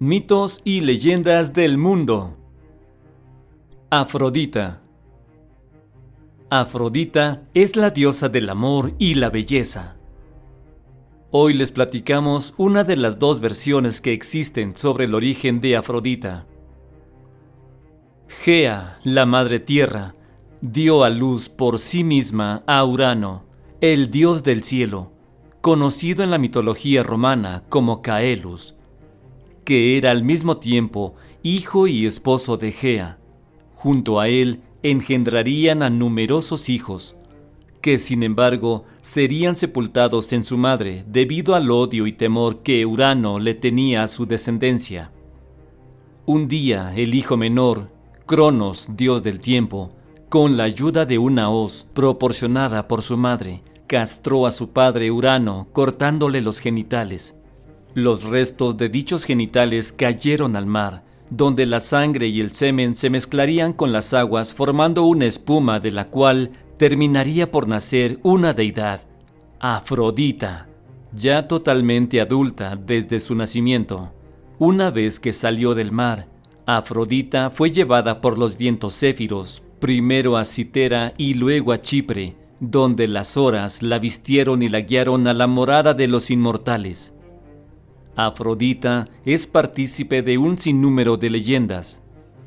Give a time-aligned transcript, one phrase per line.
[0.00, 2.36] Mitos y leyendas del mundo.
[3.90, 4.80] Afrodita.
[6.50, 9.96] Afrodita es la diosa del amor y la belleza.
[11.32, 16.46] Hoy les platicamos una de las dos versiones que existen sobre el origen de Afrodita.
[18.28, 20.14] Gea, la madre tierra,
[20.60, 23.46] dio a luz por sí misma a Urano,
[23.80, 25.10] el dios del cielo,
[25.60, 28.76] conocido en la mitología romana como Caelus
[29.68, 33.18] que era al mismo tiempo hijo y esposo de Gea.
[33.74, 37.16] Junto a él engendrarían a numerosos hijos,
[37.82, 43.38] que sin embargo serían sepultados en su madre debido al odio y temor que Urano
[43.38, 45.12] le tenía a su descendencia.
[46.24, 47.90] Un día el hijo menor,
[48.24, 49.92] Cronos, dios del tiempo,
[50.30, 55.68] con la ayuda de una hoz proporcionada por su madre, castró a su padre Urano
[55.74, 57.37] cortándole los genitales.
[57.94, 63.10] Los restos de dichos genitales cayeron al mar, donde la sangre y el semen se
[63.10, 69.00] mezclarían con las aguas formando una espuma de la cual terminaría por nacer una deidad,
[69.60, 70.68] Afrodita,
[71.12, 74.12] ya totalmente adulta desde su nacimiento.
[74.58, 76.28] Una vez que salió del mar,
[76.66, 83.08] Afrodita fue llevada por los vientos céfiros, primero a Citera y luego a Chipre, donde
[83.08, 87.14] las horas la vistieron y la guiaron a la morada de los inmortales.
[88.18, 92.02] Afrodita es partícipe de un sinnúmero de leyendas.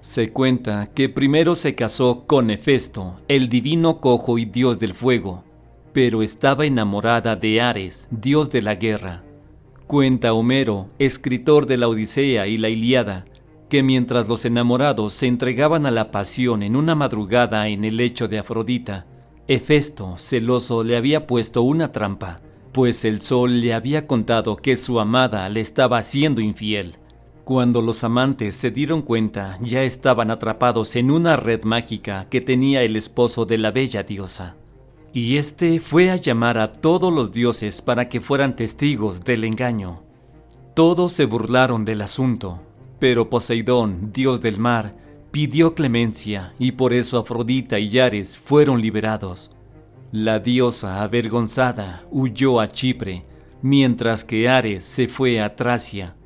[0.00, 5.44] Se cuenta que primero se casó con Hefesto, el divino cojo y dios del fuego,
[5.92, 9.22] pero estaba enamorada de Ares, dios de la guerra.
[9.86, 13.24] Cuenta Homero, escritor de la Odisea y la Iliada,
[13.68, 18.26] que mientras los enamorados se entregaban a la pasión en una madrugada en el lecho
[18.26, 19.06] de Afrodita,
[19.46, 22.40] Hefesto, celoso, le había puesto una trampa
[22.72, 26.96] pues el sol le había contado que su amada le estaba siendo infiel.
[27.44, 32.82] Cuando los amantes se dieron cuenta, ya estaban atrapados en una red mágica que tenía
[32.82, 34.56] el esposo de la bella diosa.
[35.12, 40.02] Y este fue a llamar a todos los dioses para que fueran testigos del engaño.
[40.74, 42.62] Todos se burlaron del asunto,
[42.98, 44.96] pero Poseidón, dios del mar,
[45.30, 49.50] pidió clemencia y por eso Afrodita y Ares fueron liberados.
[50.12, 53.24] La diosa avergonzada huyó a Chipre,
[53.62, 56.16] mientras que Ares se fue a Tracia.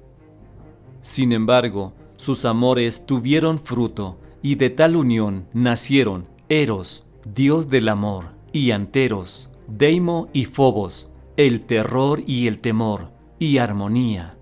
[1.01, 8.33] Sin embargo, sus amores tuvieron fruto, y de tal unión nacieron Eros, dios del amor,
[8.53, 14.37] y Anteros, Deimo y Fobos, el terror y el temor, y armonía.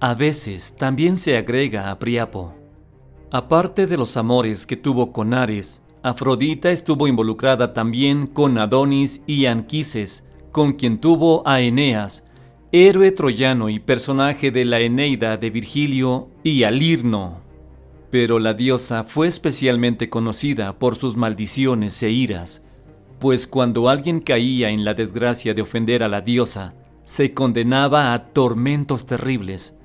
[0.00, 2.54] A veces también se agrega a Priapo.
[3.30, 9.46] Aparte de los amores que tuvo con Ares, Afrodita estuvo involucrada también con Adonis y
[9.46, 12.26] Anquises, con quien tuvo a Eneas,
[12.72, 17.40] héroe troyano y personaje de la Eneida de Virgilio, y a Lirno.
[18.10, 22.64] Pero la diosa fue especialmente conocida por sus maldiciones e iras,
[23.20, 28.32] pues cuando alguien caía en la desgracia de ofender a la diosa, se condenaba a
[28.32, 29.78] tormentos terribles.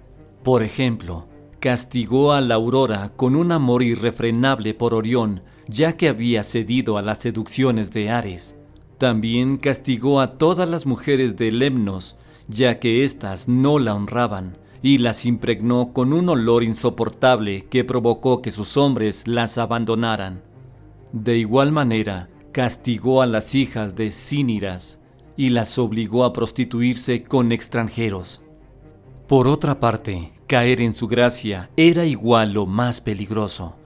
[0.44, 1.28] Por ejemplo,
[1.60, 7.02] castigó a la aurora con un amor irrefrenable por Orión, ya que había cedido a
[7.02, 8.56] las seducciones de Ares.
[8.98, 12.16] También castigó a todas las mujeres de Lemnos,
[12.48, 18.42] ya que éstas no la honraban, y las impregnó con un olor insoportable que provocó
[18.42, 20.42] que sus hombres las abandonaran.
[21.12, 25.02] De igual manera, castigó a las hijas de Cíniras
[25.36, 28.42] y las obligó a prostituirse con extranjeros.
[29.28, 33.77] Por otra parte, caer en su gracia era igual lo más peligroso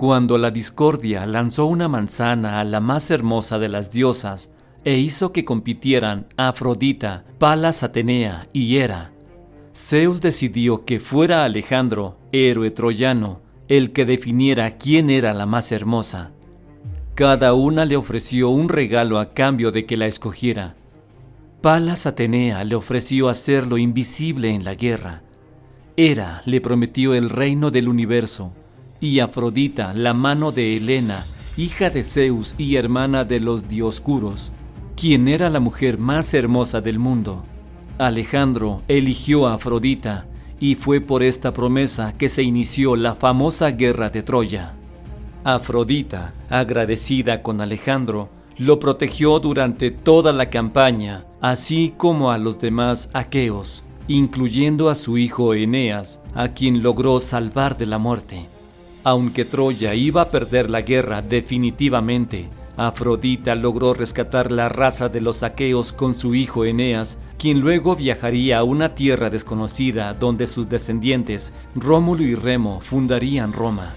[0.00, 4.50] cuando la discordia lanzó una manzana a la más hermosa de las diosas
[4.82, 9.12] e hizo que compitieran Afrodita, Palas Atenea y Hera.
[9.74, 16.30] Zeus decidió que fuera Alejandro, héroe troyano, el que definiera quién era la más hermosa.
[17.14, 20.76] Cada una le ofreció un regalo a cambio de que la escogiera.
[21.60, 25.24] Palas Atenea le ofreció hacerlo invisible en la guerra.
[25.98, 28.54] Hera le prometió el reino del universo
[29.00, 31.24] y Afrodita, la mano de Helena,
[31.56, 34.52] hija de Zeus y hermana de los Dioscuros,
[34.96, 37.42] quien era la mujer más hermosa del mundo.
[37.98, 40.26] Alejandro eligió a Afrodita
[40.60, 44.74] y fue por esta promesa que se inició la famosa guerra de Troya.
[45.44, 53.08] Afrodita, agradecida con Alejandro, lo protegió durante toda la campaña, así como a los demás
[53.14, 58.46] aqueos, incluyendo a su hijo Eneas, a quien logró salvar de la muerte.
[59.04, 65.42] Aunque Troya iba a perder la guerra definitivamente, Afrodita logró rescatar la raza de los
[65.42, 71.52] aqueos con su hijo Eneas quien luego viajaría a una tierra desconocida donde sus descendientes,
[71.74, 73.90] Rómulo y Remo, fundarían Roma.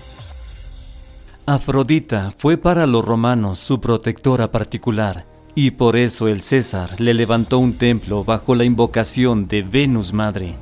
[1.45, 7.59] Afrodita fue para los romanos su protectora particular, y por eso el César le levantó
[7.59, 10.55] un templo bajo la invocación de Venus Madre.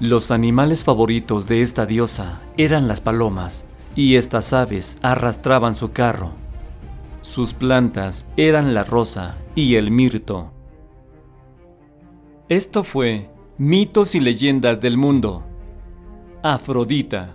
[0.00, 3.64] Los animales favoritos de esta diosa eran las palomas,
[3.96, 6.30] y estas aves arrastraban su carro.
[7.20, 10.52] Sus plantas eran la rosa y el mirto.
[12.48, 13.28] Esto fue
[13.58, 15.42] Mitos y Leyendas del Mundo.
[16.44, 17.34] Afrodita.